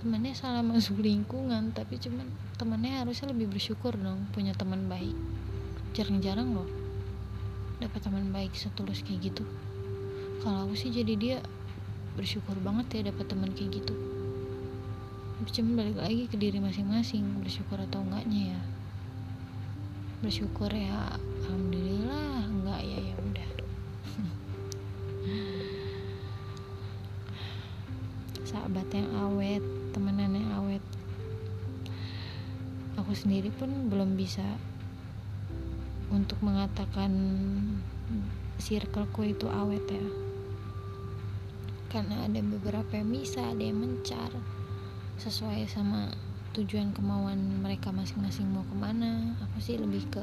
temennya 0.00 0.32
salah 0.32 0.64
masuk 0.64 1.04
lingkungan 1.04 1.76
tapi 1.76 2.00
cuman 2.00 2.24
temennya 2.56 3.04
harusnya 3.04 3.36
lebih 3.36 3.52
bersyukur 3.52 3.92
dong 4.00 4.24
punya 4.32 4.56
teman 4.56 4.88
baik. 4.88 5.14
Jarang-jarang 5.92 6.56
loh 6.56 6.68
dapat 7.80 8.00
teman 8.00 8.32
baik 8.32 8.56
setulus 8.56 9.04
kayak 9.04 9.32
gitu. 9.32 9.44
Kalau 10.40 10.64
aku 10.64 10.74
sih 10.76 10.88
jadi 10.88 11.14
dia 11.20 11.36
bersyukur 12.16 12.56
banget 12.64 13.00
ya 13.00 13.12
dapat 13.12 13.28
teman 13.28 13.52
kayak 13.52 13.84
gitu. 13.84 13.92
Tapi 15.36 15.48
cuman 15.52 15.72
balik 15.76 15.98
lagi 16.00 16.24
ke 16.28 16.36
diri 16.36 16.60
masing-masing 16.60 17.44
bersyukur 17.44 17.76
atau 17.76 18.00
enggaknya 18.00 18.56
ya. 18.56 18.60
Bersyukur 20.24 20.72
ya 20.72 21.16
alhamdulillah 21.44 21.99
yang 28.92 29.10
awet 29.16 29.62
temenan 29.90 30.34
yang 30.34 30.50
awet. 30.58 30.84
Aku 32.98 33.14
sendiri 33.14 33.50
pun 33.54 33.90
belum 33.90 34.14
bisa 34.14 34.44
untuk 36.10 36.42
mengatakan 36.42 37.10
circleku 38.58 39.30
itu 39.30 39.46
awet 39.48 39.82
ya. 39.88 40.06
Karena 41.90 42.22
ada 42.26 42.38
beberapa 42.42 42.98
yang 42.98 43.10
bisa 43.10 43.42
ada 43.50 43.62
yang 43.62 43.82
mencar 43.82 44.30
sesuai 45.18 45.66
sama 45.66 46.10
tujuan 46.54 46.90
kemauan 46.90 47.62
mereka 47.62 47.90
masing-masing 47.90 48.46
mau 48.50 48.62
ke 48.66 48.76
mana. 48.78 49.34
Aku 49.48 49.58
sih 49.62 49.78
lebih 49.78 50.06
ke 50.10 50.22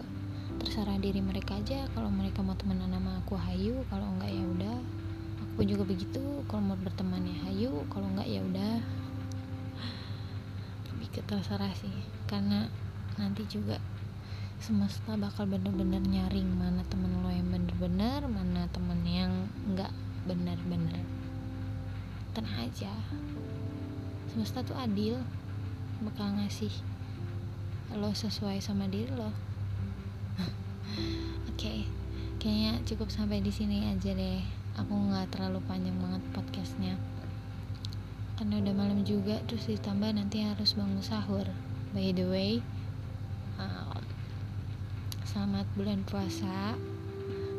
terserah 0.64 1.00
diri 1.00 1.20
mereka 1.20 1.60
aja. 1.60 1.88
Kalau 1.92 2.08
mereka 2.08 2.44
mau 2.44 2.56
temenan 2.56 2.92
sama 2.92 3.20
aku 3.20 3.36
hayu. 3.36 3.84
Kalau 3.92 4.08
enggak 4.16 4.32
ya 4.32 4.44
udah 4.44 4.78
aku 5.58 5.66
juga 5.66 5.90
begitu. 5.90 6.22
Kalau 6.46 6.62
mau 6.62 6.78
berteman 6.78 7.26
ya 7.26 7.50
hayu 7.50 7.82
kalau 7.90 8.06
enggak 8.14 8.30
ya 8.30 8.46
udah. 8.46 8.78
Lebih 10.94 11.10
ke 11.18 11.22
terserah 11.26 11.74
sih. 11.74 11.90
Karena 12.30 12.70
nanti 13.18 13.42
juga 13.50 13.82
semesta 14.62 15.18
bakal 15.18 15.50
bener-bener 15.50 15.98
nyaring 16.06 16.46
mana 16.46 16.86
temen 16.94 17.10
lo 17.26 17.34
yang 17.34 17.50
bener-bener 17.50 18.22
mana 18.30 18.70
temen 18.70 19.02
yang 19.02 19.34
enggak 19.66 19.90
bener-bener. 20.30 21.02
Tenang 22.38 22.62
aja. 22.62 22.94
Semesta 24.30 24.62
tuh 24.62 24.78
adil. 24.78 25.18
Bakal 26.06 26.38
ngasih 26.38 26.70
lo 27.98 28.14
sesuai 28.14 28.62
sama 28.62 28.86
diri 28.86 29.10
lo. 29.10 29.34
Oke. 31.50 31.58
Okay. 31.58 31.80
kayaknya 32.38 32.78
cukup 32.86 33.10
sampai 33.10 33.42
di 33.42 33.50
sini 33.50 33.90
aja 33.90 34.14
deh 34.14 34.46
aku 34.78 34.94
nggak 34.94 35.34
terlalu 35.34 35.60
panjang 35.66 35.98
banget 35.98 36.24
podcastnya. 36.38 36.96
Karena 38.38 38.62
udah 38.62 38.74
malam 38.78 39.02
juga 39.02 39.42
terus 39.50 39.66
ditambah 39.66 40.14
nanti 40.14 40.46
harus 40.46 40.78
bangun 40.78 41.02
sahur. 41.02 41.50
By 41.98 42.14
the 42.14 42.30
way 42.30 42.62
uh, 43.58 43.98
selamat 45.26 45.66
bulan 45.74 46.06
puasa. 46.06 46.78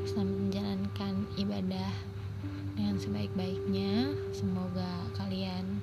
Selamat 0.06 0.38
menjalankan 0.38 1.14
ibadah 1.36 1.92
dengan 2.78 2.96
sebaik-baiknya. 3.02 4.14
Semoga 4.30 5.10
kalian 5.18 5.82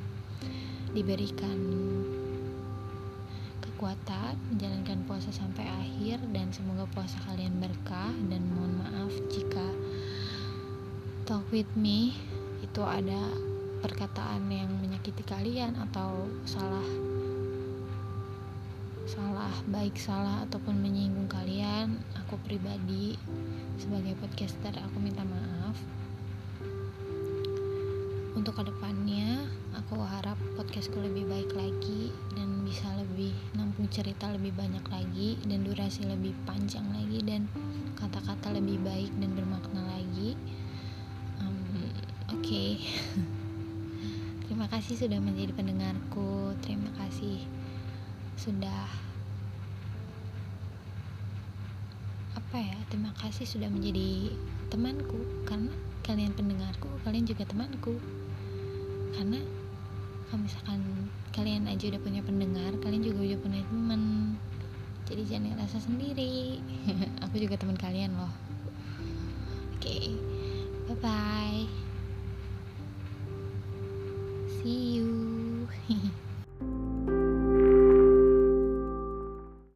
diberikan 0.96 1.60
kekuatan 3.60 4.40
menjalankan 4.56 5.04
puasa 5.04 5.36
sampai 5.36 5.68
akhir 5.68 6.24
dan 6.32 6.48
semoga 6.56 6.88
puasa 6.96 7.20
kalian 7.28 7.60
berkah. 7.60 8.16
Dan 8.32 8.48
mohon 8.56 8.80
maaf 8.80 9.12
jika 9.28 9.68
talk 11.26 11.42
with 11.50 11.70
me 11.74 12.14
itu 12.62 12.86
ada 12.86 13.18
perkataan 13.82 14.46
yang 14.46 14.70
menyakiti 14.78 15.26
kalian 15.26 15.74
atau 15.90 16.30
salah 16.46 16.86
salah 19.10 19.54
baik 19.66 19.98
salah 19.98 20.46
ataupun 20.46 20.78
menyinggung 20.78 21.26
kalian 21.26 21.98
aku 22.14 22.38
pribadi 22.46 23.18
sebagai 23.82 24.14
podcaster 24.22 24.78
aku 24.78 24.98
minta 25.02 25.26
maaf. 25.26 25.74
Untuk 28.38 28.62
ke 28.62 28.70
depannya 28.70 29.50
aku 29.74 30.06
harap 30.06 30.38
podcastku 30.54 31.02
lebih 31.02 31.26
baik 31.26 31.58
lagi 31.58 32.14
dan 32.38 32.62
bisa 32.70 32.86
lebih 33.02 33.34
nampung 33.58 33.90
cerita 33.90 34.30
lebih 34.30 34.54
banyak 34.54 34.86
lagi 34.94 35.42
dan 35.50 35.66
durasi 35.66 36.06
lebih 36.06 36.38
panjang 36.46 36.86
lagi 36.94 37.26
dan 37.26 37.50
kata-kata 37.98 38.54
lebih 38.54 38.78
baik 38.86 39.10
dan 39.18 39.34
bermakna 39.34 39.82
lagi 39.90 40.38
um, 41.40 41.90
Terima 44.46 44.68
kasih 44.70 44.96
sudah 44.96 45.20
menjadi 45.20 45.52
pendengarku. 45.56 46.54
Terima 46.62 46.90
kasih 47.00 47.44
sudah 48.38 48.86
apa 52.36 52.58
ya? 52.60 52.78
Terima 52.88 53.12
kasih 53.20 53.46
sudah 53.48 53.68
menjadi 53.68 54.32
temanku 54.70 55.20
karena 55.48 55.74
kalian 56.06 56.32
pendengarku, 56.38 56.88
kalian 57.02 57.26
juga 57.26 57.44
temanku. 57.50 57.98
Karena 59.16 59.42
kalau 60.30 60.42
misalkan 60.46 60.82
kalian 61.34 61.68
aja 61.68 61.90
udah 61.90 62.02
punya 62.04 62.22
pendengar, 62.22 62.72
kalian 62.84 63.04
juga 63.04 63.20
udah 63.26 63.40
punya 63.42 63.62
teman. 63.66 64.02
Jadi 65.06 65.22
jangan 65.26 65.54
ngerasa 65.54 65.78
sendiri. 65.82 66.62
Aku 67.30 67.36
juga 67.38 67.58
teman 67.58 67.78
kalian 67.78 68.14
loh. 68.18 68.34
Oke. 69.78 69.86
Okay. 69.86 70.08
Bye 70.86 70.98
bye. 71.02 71.85
See 74.66 74.96
you. 74.96 75.25